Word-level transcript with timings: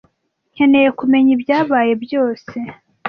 Nkeneye 0.53 0.89
kumenya 0.99 1.31
ibyabaye 1.37 1.93
byose. 2.03 2.55